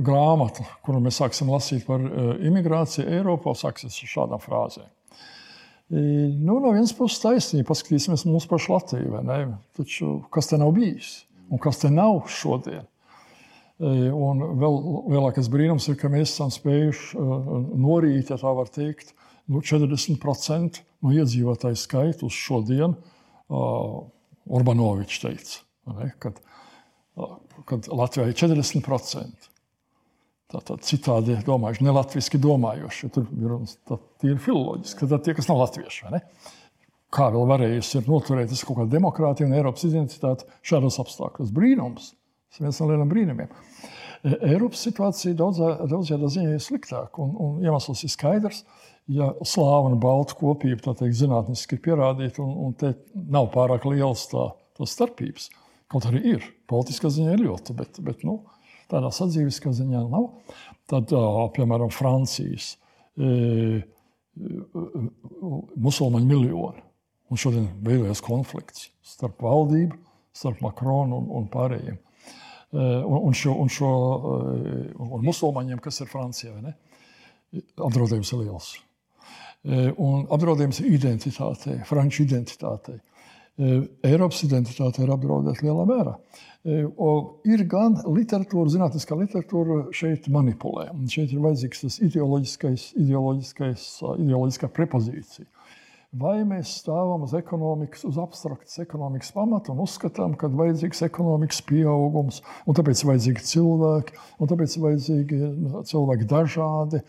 grāmata, 0.00 0.64
kuru 0.82 1.02
mēs 1.04 1.20
sāksim 1.20 1.52
lasīt 1.52 1.84
par 1.86 2.00
imigrāciju 2.40 3.04
Eiropā, 3.18 3.52
sāksies 3.54 4.00
ar 4.00 4.14
šādām 4.14 4.42
frāzēm. 4.42 4.88
Nu, 5.90 6.56
no 6.62 6.70
vienas 6.70 6.94
puses 6.96 7.20
taisnība, 7.20 7.68
paskatīsimies 7.72 8.24
mūsu 8.30 8.48
pašu 8.50 8.72
Latviju. 8.76 9.22
Taču 9.76 10.12
kas 10.32 10.50
te 10.50 10.58
nav 10.58 10.72
bijis 10.76 11.24
un 11.50 11.60
kas 11.62 11.82
te 11.82 11.90
nav 11.92 12.22
šodien? 12.30 12.86
Un 13.80 14.42
vēl 14.60 14.74
lielākais 15.14 15.48
brīnums 15.48 15.86
ir, 15.88 15.96
ka 16.00 16.10
mēs 16.12 16.34
esam 16.34 16.50
spējuši 16.52 17.20
norīt, 17.80 18.28
ja 18.28 18.36
tā 18.40 18.52
var 18.56 18.68
teikt, 18.72 19.14
nu, 19.48 19.62
40% 19.64 20.82
no 21.00 21.14
iedzīvotāju 21.16 21.78
skaitu 21.80 22.28
uz 22.28 22.36
šodienu. 22.36 22.98
Urbanovičs 24.50 25.22
teica, 25.22 25.62
ne, 25.94 26.10
kad, 26.20 26.42
kad 27.68 27.88
Latvijā 27.88 28.28
ir 28.28 28.36
40%. 28.36 29.50
Tātad 30.50 30.82
citādi 30.82 31.36
domājuši, 31.46 31.84
ne 31.86 31.92
latviešu 31.94 32.40
domājoši. 32.42 33.10
Tur 33.14 33.28
ir 33.30 33.52
tīri 34.18 34.38
filoloģiski, 34.42 35.06
ka 35.06 35.20
tie, 35.22 35.34
kas 35.38 35.46
nav 35.46 35.60
latvieši. 35.62 36.10
Kā 37.14 37.28
vēl 37.30 37.46
varējusi 37.50 38.02
noturēt 38.06 38.54
kaut 38.66 38.80
kādu 38.80 38.90
demokrātiju 38.96 39.46
un 39.46 39.54
Eiropas 39.58 39.86
identitāti 39.86 40.48
šādos 40.66 40.98
apstākļos? 41.02 41.54
Brīnums. 41.54 42.12
Ir 42.58 42.66
viens 42.66 42.80
no 42.82 42.88
lieliem 42.90 43.10
brīnumiem. 43.10 43.50
E, 44.20 44.34
Eiropas 44.50 44.82
situācija 44.86 45.36
daudzā, 45.38 45.72
daudzā 45.90 46.18
ziņā 46.20 46.56
ir 46.56 46.62
sliktāka. 46.64 47.22
Un, 47.22 47.34
un 47.38 47.64
iemesls 47.64 48.04
ir 48.04 48.12
skaidrs. 48.12 48.64
Ja 49.10 49.30
slāva 49.46 49.88
un 49.90 49.98
balta 50.02 50.36
kopība 50.38 50.94
teikt, 50.94 51.16
zinātniski 51.18 51.78
ir 51.78 51.84
pierādīta, 51.86 52.42
un, 52.44 52.52
un 52.66 52.74
te 52.78 52.92
nav 53.32 53.48
pārāk 53.54 53.88
liels 53.90 54.26
tā, 54.30 54.50
tā 54.78 54.86
starpības, 54.86 55.48
kaut 55.90 56.06
arī 56.06 56.20
ir. 56.36 56.46
Politiskā 56.70 57.10
ziņā 57.10 57.34
ir 57.34 57.46
ļoti, 57.48 57.74
bet, 57.78 57.98
bet 58.06 58.22
nu, 58.28 58.36
tādā 58.92 59.10
sadzīviskā 59.14 59.72
ziņā 59.74 60.04
nav. 60.12 60.28
Tad, 60.90 61.10
piemēram, 61.56 61.90
Francijas 61.94 62.76
musulmaņu 65.76 66.26
miljoni. 66.28 66.86
Un 67.30 67.38
šodien 67.38 67.68
beidzas 67.82 68.22
konflikts 68.26 68.88
starp 69.06 69.42
valdību, 69.44 69.98
starp 70.34 70.62
Makronu 70.64 71.20
un, 71.20 71.28
un 71.38 71.50
pārējiem. 71.50 71.98
Un, 72.70 73.16
un, 73.18 73.34
šo, 73.34 73.56
un, 73.58 73.70
šo, 73.72 73.90
un 74.94 75.24
musulmaņiem, 75.26 75.80
kas 75.82 76.04
ir 76.04 76.10
Francijā, 76.10 76.54
apdraudējums 77.82 78.30
ir 78.30 78.42
liels. 78.44 78.68
Un 79.98 80.28
apdraudējums 80.30 80.78
ir 80.84 80.94
identitātei, 80.94 81.80
franču 81.88 82.22
identitātei. 82.28 83.00
Eiropas 84.06 84.44
identitāte 84.46 85.02
ir 85.02 85.10
apdraudēta 85.12 85.66
lielā 85.66 85.84
mērā. 85.88 86.14
Ir 87.50 87.64
gan 87.68 87.98
literatūra, 88.06 88.70
zinātniskā 88.72 89.18
literatūra 89.18 89.82
šeit 89.96 90.30
manipulē. 90.32 90.90
Un 90.94 91.10
šeit 91.10 91.34
ir 91.34 91.42
vajadzīgs 91.44 91.84
tas 91.84 91.98
ideoloģiskais, 92.06 92.86
ideoloģiskais, 93.02 93.88
ideoloģiskā 94.14 94.70
prepozīcija. 94.78 95.48
Vai 96.10 96.40
mēs 96.42 96.72
stāvam 96.80 97.22
uz 97.22 97.36
ekonomikas, 97.38 98.02
uz 98.08 98.16
abstraktas 98.18 98.80
ekonomikas 98.82 99.30
pamata 99.30 99.70
un 99.70 99.84
uzskatām, 99.84 100.32
ka 100.34 100.48
vajadzīgs 100.50 101.04
ekonomikas 101.06 101.60
pieaugums, 101.68 102.40
un 102.66 102.74
tāpēc 102.74 103.04
ir 103.04 103.10
vajadzīgi 103.12 103.44
cilvēki, 103.46 104.16
un 104.42 104.50
tāpēc 104.50 104.74
ir 104.74 104.84
vajadzīgi 104.88 105.38
cilvēki 105.92 106.26
dažādi. 106.32 107.02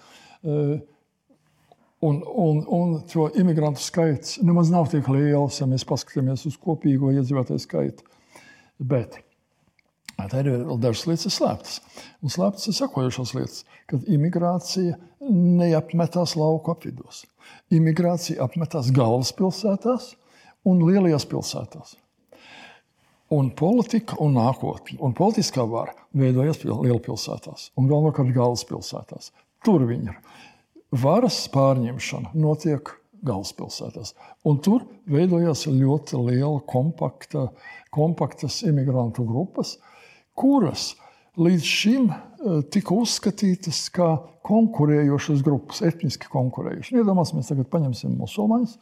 Un, 2.02 2.22
un, 2.46 2.62
un 2.78 2.94
to 3.10 3.28
imigrantu 3.42 3.82
skaits 3.82 4.38
nemaz 4.46 4.70
nav 4.74 4.88
tik 4.94 5.10
liels, 5.10 5.58
ja 5.62 5.70
mēs 5.70 5.86
paskatāmies 5.90 6.46
uz 6.50 6.62
kopīgo 6.62 7.10
iedzīvotāju 7.14 7.66
skaitu. 7.66 8.06
Bet 8.78 9.18
Tā 10.30 10.42
ir 10.44 10.52
vēl 10.52 10.80
dažas 10.82 11.08
lietas 11.10 11.38
slēptas. 11.38 11.80
Un 12.22 12.34
slēptas 12.34 12.70
ir 12.70 12.78
sekojošas 12.78 13.34
lietas, 13.38 13.64
kad 13.90 14.06
imigrācija 14.10 14.98
neapmetās 15.32 16.36
lauku 16.40 16.74
apvidos. 16.74 17.24
Imigrācija 17.74 18.42
apmetās 18.44 18.92
galvaspilsētās 18.96 20.14
un 20.68 20.86
lielajās 20.86 21.26
pilsētās. 21.30 21.98
Un 23.32 23.54
politika 23.56 24.18
un 24.20 24.36
nākotne, 24.36 24.98
un 25.00 25.14
politiskā 25.16 25.64
vara 25.70 25.96
veidojas 26.12 26.66
lielpilsētās 26.68 27.70
un 27.80 27.88
galvenokārt 27.88 28.34
galvaspilsētās. 28.36 29.32
Tur 29.64 29.86
viņi 29.88 30.12
ir. 30.12 30.18
Varas 30.92 31.46
pārņemšana 31.54 32.34
notiek 32.36 32.92
galvaspilsētās. 33.24 34.16
Un 34.48 34.60
tur 34.66 34.84
veidojās 35.10 35.64
ļoti 35.70 36.20
liela, 36.26 36.60
kompakta, 36.68 37.48
kompaktas 37.94 38.62
imigrantu 38.68 39.24
grupas, 39.30 39.78
kuras 40.38 40.92
līdz 41.40 41.68
šim 41.68 42.10
eh, 42.12 42.62
tika 42.74 42.96
uzskatītas 42.98 43.86
kā 43.96 44.14
konkurējošas 44.48 45.44
grupas, 45.46 45.84
etniski 45.86 46.30
konkurējošas. 46.32 46.98
Iedomāsimies, 47.02 47.52
tagad 47.52 47.70
paņemsim 47.72 48.18
musulmaņus. 48.20 48.80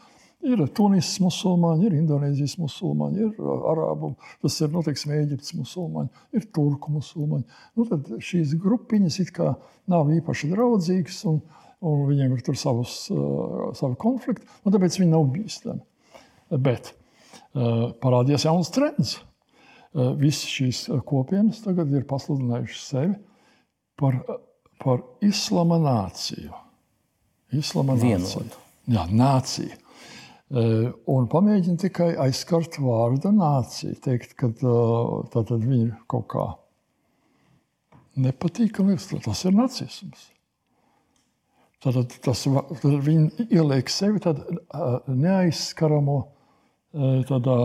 Ir 0.48 0.62
Tunisas 0.72 1.18
musulmaņi, 1.20 1.90
ir 1.90 1.98
Indonēzijas 1.98 2.54
musulmaņi, 2.62 3.26
ir 3.26 3.32
eh, 3.44 3.64
arābu, 3.74 4.14
tas 4.46 4.56
ir 4.64 4.72
nu, 4.74 4.84
teiksim, 4.86 5.14
Eģiptes 5.18 5.56
musulmaņi, 5.60 6.26
ir 6.40 6.48
turku 6.56 6.94
musulmaņi. 6.96 7.60
Nu, 7.76 7.88
tad 7.90 8.14
šīs 8.24 8.56
grupiņas 8.62 9.20
it 9.26 9.34
kā 9.36 9.54
nav 9.92 10.12
īpaši 10.16 10.54
draudzīgas, 10.54 11.22
un, 11.30 11.42
un 11.84 12.06
viņiem 12.08 12.38
ir 12.38 12.46
tur 12.46 12.58
savus, 12.60 13.02
uh, 13.12 13.70
savi 13.76 14.00
konflikti, 14.00 14.48
un 14.64 14.76
tāpēc 14.76 15.00
viņi 15.00 15.12
nav 15.12 15.28
bīstami. 15.34 15.84
Bet 16.56 16.94
uh, 16.94 17.92
parādījās 18.04 18.48
jauns 18.48 18.72
trends. 18.76 19.18
Visas 19.94 20.46
šīs 20.46 20.84
kopienas 21.10 21.64
tagad 21.64 21.90
ir 21.98 22.06
pasludinājušas 22.10 22.82
sevi 22.92 23.16
par, 23.98 24.20
par 24.78 25.02
islama 25.26 25.80
nāciju. 25.82 26.54
Islama 27.58 27.96
nācija. 27.98 28.60
Jā, 28.90 29.08
nācija. 29.10 29.78
Un 31.10 31.26
pamēģina 31.30 31.82
tikai 31.82 32.12
aizskart 32.22 32.78
vārdu 32.82 33.32
nācija. 33.34 33.98
Teikt, 34.06 34.36
ka 34.38 34.52
tā 34.62 35.44
tad 35.50 35.66
viņi 35.66 35.90
kaut 36.10 36.28
kā 36.36 36.46
nepatīkami 38.22 38.94
ir. 38.94 39.24
Tas 39.26 39.42
ir 39.46 39.58
nacisms. 39.58 40.30
Tad, 41.82 41.98
tas, 42.22 42.46
tad 42.46 42.96
viņi 43.08 43.50
ieliek 43.50 43.90
sevi 43.90 44.22
tādā 44.22 45.02
neaizskaramo 45.08 46.22
tādā, 47.30 47.60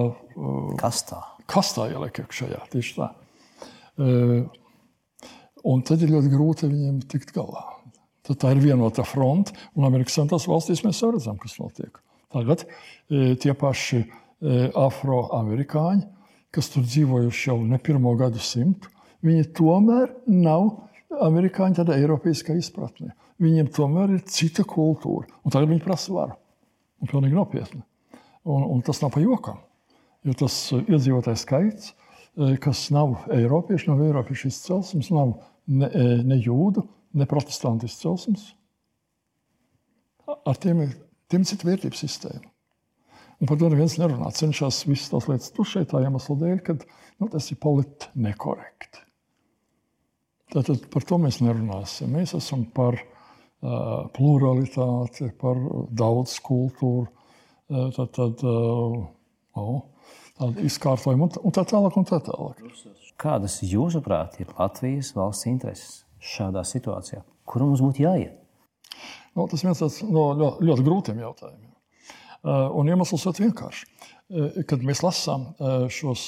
kastā 0.80 1.20
kastā 1.50 1.88
ieliek 1.92 2.22
iekšā. 2.24 2.50
Tieši 2.72 2.96
tā. 2.98 3.10
Un 5.64 5.84
tad 5.88 6.02
ir 6.04 6.12
ļoti 6.12 6.32
grūti 6.32 6.68
viņiem 6.68 7.00
tikt 7.08 7.32
galā. 7.36 7.62
Tad 8.24 8.40
tā 8.40 8.54
ir 8.54 8.62
vienota 8.64 9.04
fronte, 9.04 9.52
un 9.76 9.84
Amerikas 9.84 10.16
Savienotās 10.16 10.48
valstīs 10.48 10.82
mēs 10.84 11.00
jau 11.02 11.10
redzam, 11.12 11.36
kas 11.40 11.58
notiek. 11.60 12.00
Tagad 12.32 12.64
tie 13.40 13.52
paši 13.56 14.00
afroamerikāņi, 14.80 16.06
kas 16.54 16.70
tur 16.72 16.84
dzīvojuši 16.86 17.50
jau 17.50 17.58
ne 17.64 17.78
pirmo 17.82 18.14
gadu 18.18 18.40
simtu, 18.42 18.90
viņi 19.24 19.50
tomēr 19.56 20.12
nav 20.30 20.70
amerikāņu 21.24 21.80
tādā 21.80 21.98
eiropeiskā 22.00 22.56
izpratnē. 22.58 23.12
Viņiem 23.42 23.68
tomēr 23.74 24.16
ir 24.16 24.24
cita 24.30 24.64
kultūra. 24.68 25.28
Un 25.42 25.52
tagad 25.52 25.70
viņi 25.72 25.84
prasa 25.84 26.14
varu. 26.14 26.36
Un 27.02 27.10
pilnīgi 27.10 27.36
nopietni. 27.36 27.82
Un, 28.44 28.64
un 28.68 28.82
tas 28.84 29.00
nav 29.02 29.12
pa 29.14 29.22
jokam. 29.22 29.60
Jo 30.24 30.34
tas 30.40 30.56
iedzīvotājs 30.78 31.44
skaits, 31.44 31.92
kas 32.64 32.86
nav 32.94 33.26
eiropieši, 33.34 33.90
nav 33.90 34.02
eiropiešu 34.06 34.48
izcelsmes, 34.50 35.10
nav 35.14 35.36
ne, 35.66 35.90
ne 36.24 36.38
jūdu, 36.40 36.86
ne 37.14 37.26
protestantu 37.30 37.88
izcelsmes. 37.88 38.48
Ar 40.24 40.58
tiem 40.60 40.80
ir, 40.86 40.96
tiem 41.28 41.44
ir 41.44 41.50
cita 41.50 41.68
vērtības 41.68 42.04
sistēma. 42.06 42.50
Un 43.42 43.50
par 43.50 43.58
to 43.60 43.68
neviens 43.68 43.96
nerunā. 44.00 44.30
Cenšas 44.32 44.84
visas 44.88 45.10
tās 45.12 45.26
lietas 45.28 45.52
tušēt 45.54 45.90
tā 45.90 46.00
iemesla 46.04 46.36
dēļ, 46.40 46.60
ka 46.64 46.76
nu, 46.78 47.28
tas 47.28 47.50
ir 47.52 47.58
politiski 47.60 48.24
nekorekti. 48.24 49.02
Tātad 50.54 50.86
par 50.92 51.04
to 51.08 51.18
mēs 51.18 51.40
nerunāsim. 51.42 52.12
Mēs 52.14 52.36
esam 52.38 52.62
par 52.74 52.96
uh, 53.00 54.06
pluralitāti, 54.14 55.28
par 55.40 55.60
daudz 55.90 56.38
kultūru, 56.44 57.08
uh, 57.10 57.88
tad, 57.96 58.12
tad, 58.14 58.44
uh, 58.46 59.00
oh, 59.58 59.80
tādu 60.38 60.64
izkārtojumu 60.68 61.28
un, 61.28 61.36
un 61.46 61.54
tā 61.54 61.64
tālāk. 61.68 61.98
Un 62.00 62.08
tā 62.08 62.20
tālāk. 62.24 62.62
Kādas 63.20 63.60
jūsuprāt 63.62 64.40
ir 64.42 64.50
Latvijas 64.58 65.12
valsts 65.16 65.48
intereses 65.50 66.00
šādā 66.34 66.64
situācijā? 66.66 67.22
Kur 67.46 67.66
mums 67.66 67.82
būtu 67.84 68.04
jāiet? 68.04 68.40
Nu, 69.34 69.46
tas 69.50 69.64
viens 69.66 70.02
no 70.06 70.26
ļoti, 70.38 70.66
ļoti 70.68 70.86
grūtiem 70.86 71.22
jautājumiem. 71.22 71.70
Uh, 72.44 72.68
un 72.76 72.90
iemesls 72.92 73.24
ir 73.30 73.38
vienkāršs. 73.46 73.86
Uh, 74.28 74.58
kad 74.68 74.82
mēs 74.84 75.00
lasām 75.04 75.46
uh, 75.54 75.86
šos, 75.92 76.24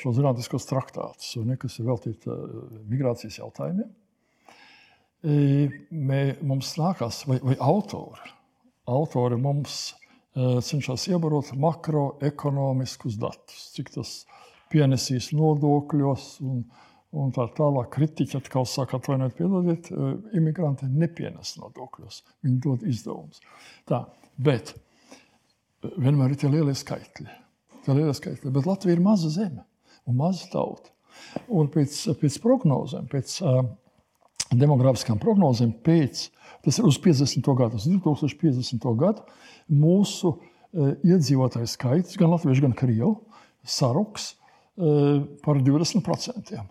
šos 0.00 0.16
zinātniskos 0.16 0.64
traktātus, 0.70 1.34
kas 1.60 1.76
ir 1.78 1.88
veltīti 1.90 2.38
migrācijas 2.88 3.42
jautājumiem, 3.42 3.92
mē, 5.24 6.20
mums 6.44 6.74
nākās, 6.76 7.22
vai, 7.28 7.38
vai 7.40 7.54
autori, 7.64 8.32
autori 8.92 9.38
mums 9.40 9.94
cenšas 10.34 11.08
iebarot 11.10 11.52
makroekonomiskus 11.60 13.18
datus, 13.20 13.68
cik 13.76 13.92
tas 13.94 14.14
pienesīs 14.72 15.30
nodokļos 15.36 16.24
un, 16.42 16.64
un 17.14 17.34
tā 17.34 17.46
tālāk. 17.54 17.92
Kritiķi 17.94 18.40
atkal 18.40 18.66
saka, 18.68 18.98
atvainojiet, 18.98 19.36
piedodiet, 19.38 19.92
imigranti 20.34 20.88
nepienes 20.90 21.54
nodokļos, 21.60 22.24
viņi 22.46 22.58
dod 22.64 22.82
izdevumus. 22.90 23.44
Tā, 23.90 24.04
bet 24.42 24.74
vienmēr 25.94 26.34
ir 26.34 26.42
tie 26.42 26.50
lielie 26.50 26.74
skaitļi. 26.78 27.30
Tie 27.84 27.94
lielie 27.94 28.14
skaitļi. 28.16 28.52
Bet 28.54 28.66
Latvija 28.68 28.96
ir 28.96 29.04
maza 29.04 29.30
zeme 29.32 29.64
un 30.08 30.18
maza 30.18 30.48
tauta. 30.52 30.90
Un 31.54 31.68
pēc, 31.70 31.94
pēc 32.18 32.38
prognozēm, 32.42 33.06
pēc 33.12 33.36
uh, 33.44 33.60
demogrāfiskām 34.58 35.20
prognozēm, 35.22 35.76
pēc, 35.84 36.26
tas 36.64 36.80
ir 36.80 36.88
uz 36.88 36.98
50. 37.00 37.50
gadu, 37.58 37.80
uz 37.80 37.88
2050. 37.88 38.86
gadu, 39.00 39.24
mūsu 39.70 40.34
uh, 40.34 40.94
iedzīvotāju 41.04 41.70
skaits, 41.70 42.18
gan 42.20 42.32
latviešu, 42.34 42.66
gan 42.66 42.76
krievu, 42.78 43.16
saruks 43.64 44.32
uh, 44.34 45.24
par 45.44 45.60
20%. 45.62 46.64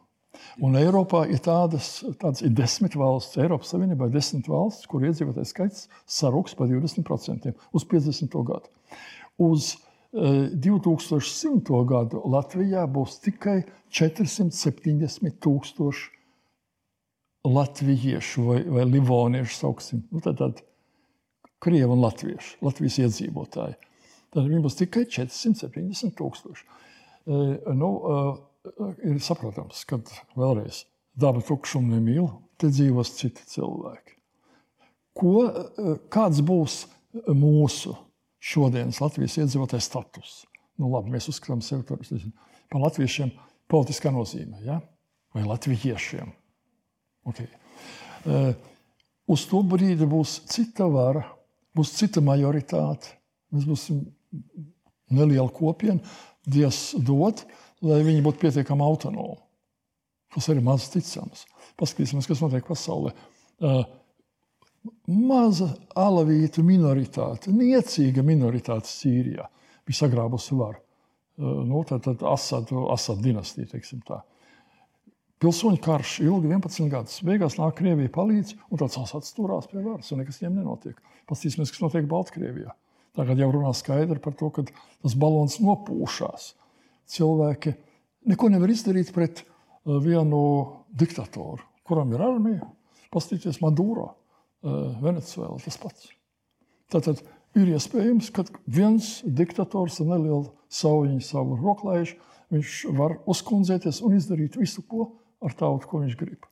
Un 0.61 0.75
Eiropā 0.77 1.23
ir 1.31 1.41
tādas, 1.43 1.99
tādas 2.21 2.43
ir 2.45 2.53
desmit 2.57 2.97
valsts, 2.97 3.37
Eiropas 3.41 3.71
Savienībā 3.73 4.07
ir 4.09 4.15
desmit 4.15 4.49
valsts, 4.49 4.87
kur 4.89 5.05
iedzīvotāju 5.05 5.49
skaits 5.49 5.87
saruks 6.09 6.57
par 6.57 6.69
20% 6.69 7.53
uz 7.73 7.87
50. 7.89 8.37
gadu. 8.49 8.71
Uz 9.41 9.73
2100. 10.13 11.73
Eh, 11.73 11.85
gadu 11.89 12.21
Latvijā 12.29 12.83
būs 12.85 13.17
tikai 13.23 13.63
470 13.89 15.39
tūkstoši 15.41 16.11
latviešu 17.43 18.45
vai, 18.47 18.61
vai 18.63 18.85
livoniešu, 18.87 19.57
sauksim. 19.57 20.03
Nu, 20.11 20.21
tad, 20.23 20.37
tad 20.39 20.61
krievi 21.63 21.91
un 21.91 22.03
latvieši, 22.03 22.57
Latvijas 22.63 22.99
iedzīvotāji. 23.03 23.75
Tad 24.33 24.47
viņi 24.47 24.63
būs 24.63 24.79
tikai 24.79 25.05
470 25.11 26.15
tūkstoši. 26.17 26.65
E, 26.65 27.43
nu, 27.77 27.91
e, 28.03 28.89
ir 29.11 29.19
saprotams, 29.23 29.83
ka 29.87 30.01
vēlreiz 30.39 30.83
daba 31.19 31.43
tukšumu 31.45 31.93
nemīl, 31.95 32.31
te 32.59 32.71
dzīvos 32.71 33.13
citi 33.19 33.45
cilvēki. 33.53 34.17
Ko, 35.19 35.35
e, 35.45 35.95
kāds 36.11 36.41
būs 36.43 36.79
mūsu 37.29 37.95
šodienas 38.43 38.99
Latvijas 39.03 39.37
iedzīvotāju 39.43 39.85
status. 39.85 40.41
Nu, 40.81 40.89
labi, 40.91 41.13
mēs 41.13 41.29
uzskatām 41.31 41.61
sevi 41.63 41.85
par 41.85 42.81
latviešiem 42.81 43.31
politiskā 43.71 44.11
nozīmē, 44.11 44.63
ja? 44.65 44.81
vai 45.33 45.45
latviešiem. 45.45 46.33
Okay. 47.29 47.47
Uh, 48.27 48.51
uz 49.31 49.45
to 49.49 49.61
brīdi 49.67 50.07
būs 50.09 50.41
cita 50.51 50.87
vara, 50.91 51.23
būs 51.75 51.93
cita 51.97 52.23
majoritāte. 52.23 53.15
Mēs 53.53 53.67
būsim 53.69 54.03
neliela 55.13 55.49
kopiena, 55.53 56.01
Dievs 56.43 56.97
dod, 56.99 57.39
lai 57.85 58.01
viņi 58.03 58.23
būtu 58.25 58.41
pietiekami 58.41 58.83
autonomi. 58.83 59.37
Tas 60.33 60.49
arī 60.51 60.63
maz 60.65 60.89
ticams. 60.91 61.45
Paskatīsimies, 61.79 62.27
kas 62.27 62.41
notiek 62.43 62.65
pasaulē. 62.67 63.13
Uh, 63.63 63.85
maza 65.07 65.69
alavītu 65.95 66.63
minoritāte, 66.65 67.53
niecīga 67.53 68.23
minoritāte 68.25 68.89
Sīrijā 68.89 69.47
bija 69.85 69.99
sagrābusi 69.99 70.57
varu. 70.57 70.81
Nu, 71.37 71.81
tad 71.87 72.03
tad 72.05 72.21
Asadu, 72.29 72.85
Asadu 72.93 73.25
dinastija, 73.25 73.71
teiksim 73.71 74.03
tā. 74.05 74.19
Pilsoņu 75.43 75.81
karš 75.83 76.15
ilgi 76.23 76.49
11 76.49 76.89
gadus. 76.91 77.19
Beigās 77.27 77.57
nāk 77.59 77.75
Krievija 77.81 78.11
palīdz, 78.15 78.55
un 78.71 78.79
tāds 78.81 78.95
Asads 79.01 79.35
turās 79.35 79.67
pie 79.71 79.81
varas, 79.83 80.13
un 80.13 80.23
nekas 80.23 80.39
viņiem 80.39 80.61
nenotiek. 80.61 81.01
Paskatīsimies, 81.29 81.73
kas 81.73 81.83
notiek 81.83 82.07
Baltkrievijā. 82.09 82.71
Tagad 83.13 83.43
jau 83.43 83.51
runā 83.53 83.75
skaidri 83.77 84.23
par 84.23 84.37
to, 84.39 84.49
ka 84.55 84.63
tas 84.65 85.17
balons 85.19 85.59
nopūšās. 85.61 86.53
Cilvēki 87.13 87.75
neko 88.31 88.49
nevar 88.55 88.71
izdarīt 88.71 89.11
pret 89.13 89.43
vienu 89.85 90.41
diktatoru, 90.95 91.61
kuram 91.85 92.15
ir 92.15 92.23
armija. 92.23 92.71
Paskatīties 93.13 93.59
Maduro 93.61 94.13
Eh, 94.63 94.99
Venecijā 95.03 95.49
tas 95.59 95.75
pats. 95.75 96.11
Tātad 96.91 97.19
ir 97.59 97.73
iespējams, 97.75 98.29
ka 98.31 98.45
viens 98.63 99.17
diktators 99.27 99.99
ar 99.99 100.07
nelielu 100.13 100.53
savu 100.71 101.57
roklaišu, 101.59 102.15
viņš 102.53 102.77
var 102.95 103.17
uzkundzēties 103.27 103.99
un 104.07 104.15
izdarīt 104.15 104.55
visu, 104.61 104.85
ko 104.87 105.09
ar 105.43 105.55
tautu, 105.59 105.89
ko 105.89 106.03
viņš 106.03 106.17
grib. 106.19 106.47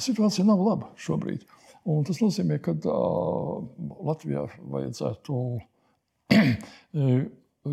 Situācija 0.00 0.46
nav 0.48 0.62
laba 0.64 0.92
šobrīd. 1.00 1.44
Un 1.86 2.02
tas 2.06 2.18
nozīmē, 2.18 2.58
ka 2.64 2.74
uh, 2.74 3.62
Latvijā 4.08 4.46
vajadzētu 4.72 5.36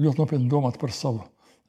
ļoti 0.04 0.19
nopietni 0.19 0.52
domāt 0.52 0.78
par 0.82 0.93
savu 0.93 1.23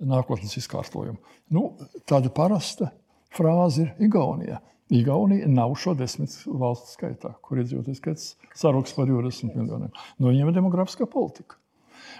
nākotnes 0.05 0.59
izkārtojumu. 0.61 1.19
Nu, 1.55 1.71
tāda 2.09 2.33
parasta 2.35 2.91
frāze 3.35 3.87
ir 3.87 4.09
Igaunijā. 4.09 4.61
Igaunija 4.95 5.49
nav 5.49 5.73
šo 5.81 5.95
desmit 5.97 6.35
valstu 6.45 6.93
skaitā, 6.93 7.33
kur 7.43 7.63
iedzīvotājs 7.63 8.01
skaits 8.03 8.27
saruks 8.55 8.93
par 8.97 9.09
20 9.09 9.57
miljoniem. 9.57 9.93
No 10.21 10.29
viņiem 10.29 10.51
ir 10.51 10.59
demografiskā 10.59 11.09
politika. 11.11 11.57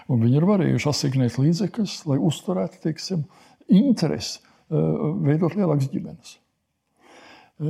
Un 0.09 0.23
viņi 0.23 0.39
ir 0.39 0.47
varējuši 0.49 0.89
asignēt 0.89 1.37
līdzekļus, 1.37 1.99
lai 2.09 2.17
uzturētu 2.25 2.81
teiksim, 2.87 3.27
interesi 3.69 4.41
veidot 4.69 5.55
lielākas 5.55 5.91
ģimenes. 5.93 6.35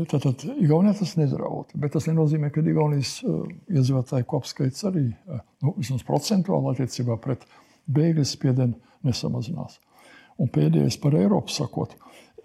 Tātad 0.09 0.41
Igaunijā 0.55 0.95
tas 0.97 1.11
nedraud, 1.19 1.73
bet 1.77 1.93
tas 1.93 2.07
nenozīmē, 2.09 2.49
ka 2.49 2.63
Igaunijas 2.65 3.19
iedzīvotāju 3.21 4.25
kopskaits 4.31 4.87
arī 4.89 5.11
nu, 5.61 5.75
procentuāli 6.07 6.71
attiecībā 6.71 7.19
pret 7.21 7.45
bēgļu 7.85 8.25
spiedienu 8.25 8.79
nesamazinās. 9.05 9.77
Un 10.41 10.49
pēdējais 10.51 10.97
par 11.03 11.13
Eiropu 11.19 11.53
sakot, 11.53 11.93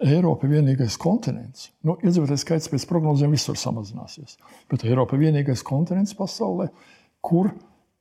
Eiropa 0.01 0.47
ir 0.47 0.55
vienīgais 0.55 0.95
kontinents. 1.01 1.69
Nu, 1.85 1.97
iedzīvotājs 2.01 2.45
skaits 2.45 2.69
pēc 2.71 2.85
prognozēm 2.89 3.33
visur 3.35 3.57
samazināsies. 3.59 4.37
Bet 4.69 4.85
Eiropa 4.87 5.17
ir 5.17 5.27
vienīgais 5.27 5.61
kontinents 5.65 6.15
pasaulē, 6.17 6.69
kur 7.21 7.51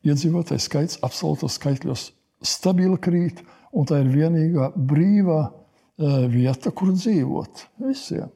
iedzīvotājs 0.08 0.68
skaits 0.68 1.00
absolūtos 1.04 1.58
skaitļos 1.58 2.06
stabili 2.40 2.96
krīt, 3.00 3.42
un 3.76 3.88
tā 3.88 4.00
ir 4.00 4.12
vienīgā 4.14 4.70
brīvā 4.76 5.42
vieta, 6.00 6.72
kur 6.72 6.92
dzīvot 6.94 7.66
visiem. 7.84 8.30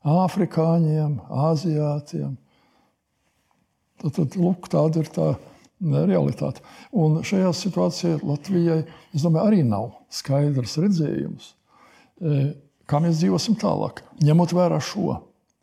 Āfrikāņiem, 0.00 1.18
aziātiem. 1.50 2.36
Tad, 4.00 4.14
tad 4.16 4.36
lūk, 4.40 4.68
tāda 4.72 5.02
ir 5.02 5.10
tā 5.12 5.30
realitāte. 5.80 6.64
Un 6.96 7.20
šajā 7.26 7.52
situācijā 7.56 8.20
Latvijai 8.24 8.82
domāju, 9.12 9.46
arī 9.46 9.62
nav 9.66 9.90
skaidrs 10.12 10.78
redzējums. 10.80 11.50
Kā 12.90 13.00
mēs 13.00 13.20
dzīvosim 13.20 13.56
tālāk, 13.60 14.02
ņemot 14.24 14.56
vērā 14.56 14.80
šo, 14.84 15.20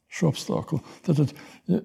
šo 0.08 0.32
apstākļu. 0.32 0.80
Tad, 1.06 1.26
tad 1.68 1.82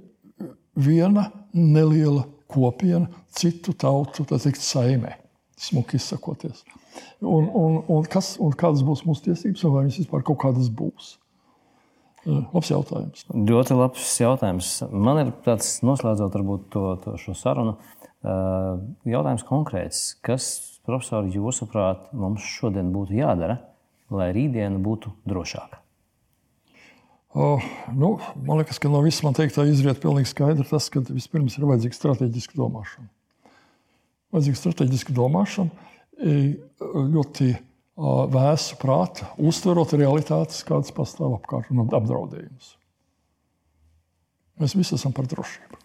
viena 0.77 1.29
neliela 1.57 2.27
kopiena, 2.53 3.09
citu 3.33 3.73
tautu 3.73 4.27
teikt, 4.29 4.61
saimē, 4.61 5.17
smuki 5.63 5.99
izsakoties. 6.01 6.65
Un, 7.23 7.49
un, 7.49 7.81
un, 7.87 8.07
kas, 8.11 8.35
un 8.43 8.55
kādas 8.59 8.85
būs 8.87 9.05
mūsu 9.09 9.29
tiesības, 9.29 9.65
vai 9.71 9.87
viņas 9.87 10.01
vispār 10.03 10.25
kaut 10.27 10.41
kādas 10.43 10.71
būs? 10.73 11.17
Labs 12.27 12.71
jautājums. 12.71 13.25
Ļoti 13.35 13.77
labs 13.79 14.11
jautājums. 14.23 14.71
Man 14.95 15.19
ir 15.25 15.33
tāds 15.47 15.81
noslēdzot 15.83 16.37
varbūt, 16.39 16.69
to, 16.75 16.85
to 17.03 17.17
šo 17.19 17.35
sarunu. 17.39 17.77
Jautājums 18.23 19.47
konkrēts. 19.49 20.03
Kas, 20.23 20.49
profesori, 20.87 21.35
jūsuprāt, 21.35 22.13
mums 22.15 22.47
šodien 22.47 22.93
būtu 22.95 23.19
jādara, 23.19 23.59
lai 24.15 24.31
rītdiena 24.37 24.79
būtu 24.83 25.17
drošāka? 25.27 25.81
O, 27.33 27.57
nu, 27.97 28.19
man 28.45 28.61
liekas, 28.61 28.79
ka 28.79 28.91
no 28.93 29.01
visas 29.03 29.25
man 29.25 29.35
teiktā 29.35 29.65
izriet 29.65 30.03
pilnīgi 30.03 30.29
skaidri 30.31 30.67
tas, 30.69 30.91
ka 30.93 31.01
vispirms 31.09 31.57
ir 31.57 31.65
vajadzīga 31.65 31.97
strateģiska 31.97 32.59
domāšana. 32.61 33.09
Vajadzīga 34.33 34.59
strateģiska 34.59 35.13
domāšana, 35.17 35.71
ļoti 37.13 37.51
vēsu 38.33 38.79
prātu, 38.81 39.27
uztverot 39.45 39.93
realitātes, 39.99 40.63
kādas 40.65 40.93
pastāv 40.97 41.37
apkārt 41.37 41.69
un 41.73 41.85
apdraudējumus. 41.85 42.75
Mēs 44.63 44.77
visi 44.79 44.97
esam 44.97 45.13
par 45.17 45.29
drošību. 45.29 45.81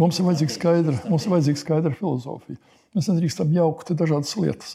Mums 0.00 0.18
ir 0.18 0.26
vajadzīga 0.26 0.54
skaidra, 0.54 0.96
mums 1.12 1.26
ir 1.26 1.34
vajadzīga 1.34 1.60
skaidra 1.60 1.92
filozofija. 1.98 2.58
Mēs 2.96 3.08
nedrīkstam 3.08 3.52
jaukt 3.56 3.92
dažādas 3.96 4.32
lietas. 4.40 4.74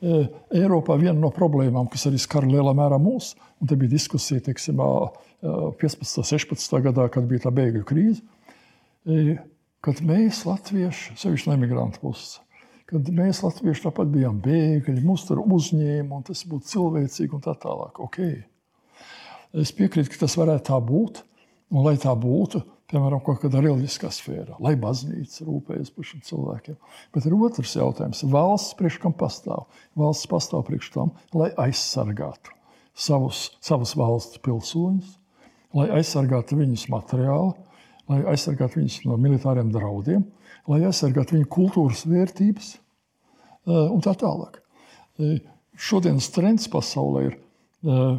Eiropā 0.00 0.96
viena 1.00 1.16
no 1.20 1.30
problēmām, 1.34 1.88
kas 1.92 2.06
arī 2.08 2.20
skar 2.20 2.46
lielā 2.48 2.72
mērā 2.76 3.00
mūs, 3.00 3.34
un 3.60 3.68
te 3.68 3.76
bija 3.80 3.92
diskusija 3.96 4.44
teiksim, 4.44 4.80
15. 5.40 6.20
un 6.20 6.28
16. 6.28 6.80
gadā, 6.88 7.08
kad 7.12 7.28
bija 7.28 7.46
tā 7.46 7.52
bēgļu 7.54 7.84
krīze, 7.88 8.24
kad 9.84 10.02
mēs, 10.04 10.44
latvieši, 10.48 11.16
sevišķi 11.20 11.50
no 11.50 11.56
emigrantu 11.58 12.02
puses, 12.02 12.38
kad 12.88 13.08
mēs, 13.12 13.42
Latvieši, 13.44 13.84
tāpat 13.84 14.08
bijām 14.12 14.38
bēgļi, 14.44 15.02
mūs 15.04 15.26
tur 15.28 15.42
uzņēma, 15.44 16.08
un 16.08 16.24
tas 16.24 16.40
būtu 16.48 16.70
cilvēcīgi 16.70 17.36
un 17.36 17.44
tā 17.44 17.52
tālāk. 17.60 18.00
Okay. 18.06 18.38
Es 19.52 19.74
piekrītu, 19.76 20.14
ka 20.14 20.24
tas 20.24 20.36
varētu 20.40 20.70
tā 20.70 20.78
būt, 20.84 21.22
un 21.74 21.84
lai 21.84 21.98
tā 22.00 22.14
būtu, 22.16 22.62
piemēram, 22.88 23.20
kaut 23.24 23.42
kādā 23.42 23.60
reliģiskā 23.60 24.08
sfērā, 24.12 24.56
lai 24.64 24.72
baznīca 24.80 25.44
rūpējas 25.44 25.92
par 25.92 26.08
šiem 26.08 26.24
cilvēkiem. 26.24 26.78
Bet 27.12 27.28
ir 27.28 27.36
otrs 27.36 27.76
jautājums. 27.76 28.24
Valsts 28.32 28.76
priekš 28.78 29.00
kam 29.02 29.16
pastāv? 29.16 29.66
Valsts 29.98 30.30
pastāv 30.32 30.64
priekš 30.68 30.94
tam, 30.96 31.12
lai 31.36 31.50
aizsargātu 31.60 32.56
savus, 32.96 33.50
savus 33.60 33.92
valsts 34.00 34.40
pilsoņus, 34.44 35.12
lai 35.76 35.90
aizsargātu 35.98 36.56
viņus 36.56 36.88
materiāli, 36.92 37.52
lai 38.08 38.22
aizsargātu 38.32 38.80
viņus 38.80 39.02
no 39.08 39.18
militāriem 39.20 39.70
draudiem, 39.72 40.24
lai 40.68 40.80
aizsargātu 40.88 41.36
viņu 41.36 41.50
kultūras 41.52 42.04
vērtības 42.08 42.72
eh, 42.74 43.84
un 43.84 44.02
tā 44.04 44.14
tālāk. 44.18 44.60
Eh, 45.20 45.38
šodienas 45.78 46.30
trends 46.34 46.68
pasaulē 46.72 47.28
ir 47.28 47.36
eh, 47.36 48.18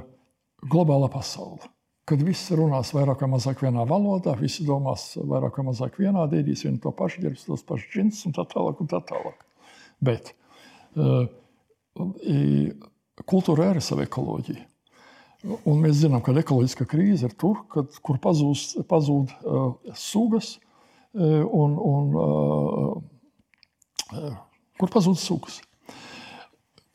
globālā 0.69 1.09
pasaule. 1.13 1.71
Kad 2.09 2.23
visi 2.25 2.57
runās 2.57 2.89
vairāk 2.95 3.21
vai 3.21 3.31
mazāk 3.35 3.61
vienā 3.61 3.83
valodā, 3.89 4.33
visi 4.39 4.65
domās 4.65 5.11
vairāk 5.17 5.59
vai 5.59 5.67
mazāk 5.67 5.99
vienādi, 6.01 6.41
ēdīs 6.41 6.65
vienu 6.65 6.81
to 6.81 6.93
pašu, 6.97 7.21
ģērbs 7.25 7.45
tos 7.45 7.65
pašus 7.69 7.91
džinsus 7.93 8.25
un 8.25 8.33
tā 8.37 8.47
tālāk. 8.49 8.81
Un 8.81 8.89
tā 8.89 9.01
tālāk. 9.11 9.45
Bet 10.01 10.33
kultūra 13.29 13.69
ir 13.75 13.81
sava 13.85 14.07
ekoloģija. 14.07 14.68
Un 15.47 15.79
mēs 15.79 16.01
zinām, 16.01 16.19
ka 16.23 16.33
ekoloģiskā 16.35 16.83
krīze 16.89 17.29
ir 17.29 17.35
tur, 17.39 17.61
kad, 17.71 17.93
kur 18.03 18.19
pazūd, 18.19 18.83
pazūd 18.89 19.31
uh, 19.39 19.69
sugas, 19.95 20.57
un, 21.13 21.77
un 21.79 22.11
kur 24.79 24.91
pazūd 24.93 25.17
sugas. 25.19 25.59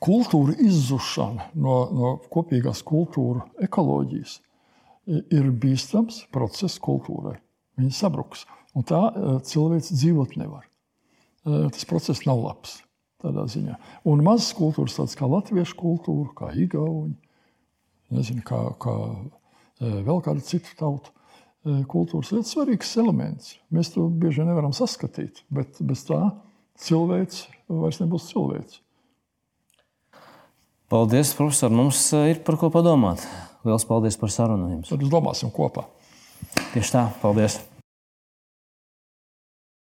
Kultūra 0.05 0.55
izzušana 0.61 1.49
no, 1.57 1.75
no 1.91 2.11
kopīgās 2.31 2.83
kultūra 2.85 3.45
ekoloģijas 3.65 4.37
ir 5.05 5.49
bīstams 5.51 6.25
process 6.33 6.79
kultūrai. 6.83 7.37
Viņa 7.79 7.95
sabruks, 7.95 8.45
un 8.75 8.85
tā 8.87 9.01
cilvēks 9.47 9.91
dzīvot 9.95 10.37
nevar. 10.39 10.67
Tas 11.45 11.85
process 11.89 12.25
nav 12.27 12.41
labs 12.43 12.79
tādā 13.23 13.45
ziņā. 13.49 13.77
Un 14.09 14.23
mazas 14.25 14.51
kultūras, 14.57 14.97
tādas 14.97 15.17
kā 15.17 15.27
latviešu 15.29 15.77
kultūra, 15.79 16.29
kā 16.37 16.51
igauņi, 16.65 17.15
nezinu, 18.13 18.43
kā, 18.45 18.59
kā 18.81 18.95
vēl 19.81 20.21
kāda 20.25 20.43
cita 20.45 20.75
tauta, 20.79 21.11
kultūras 21.89 22.31
ļoti 22.35 22.51
svarīgs 22.51 22.95
elements. 23.01 23.55
Mēs 23.73 23.93
to 23.95 24.05
bieži 24.09 24.45
nevaram 24.45 24.73
saskatīt, 24.75 25.41
bet 25.53 25.79
bez 25.81 26.05
tā 26.07 26.19
cilvēks 26.85 27.45
vairs 27.71 28.01
nebūs 28.03 28.29
cilvēks. 28.33 28.81
Paldies, 30.91 31.33
profesor. 31.33 31.73
Mums 31.73 31.99
ir 32.13 32.43
par 32.45 32.59
ko 32.61 32.69
padomāt. 32.73 33.23
Lielas 33.65 33.87
paldies 33.89 34.19
par 34.21 34.29
sarunu 34.29 34.69
jums. 34.69 34.91
Tad 34.91 35.05
domāsim 35.09 35.49
kopā. 35.53 35.87
Tieši 36.75 36.93
tā, 36.93 37.07
paldies. 37.23 37.57